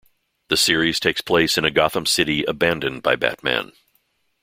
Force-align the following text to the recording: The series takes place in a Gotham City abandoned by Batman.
The 0.47 0.57
series 0.57 0.99
takes 0.99 1.21
place 1.21 1.59
in 1.59 1.63
a 1.63 1.69
Gotham 1.69 2.07
City 2.07 2.43
abandoned 2.45 3.03
by 3.03 3.15
Batman. 3.15 3.71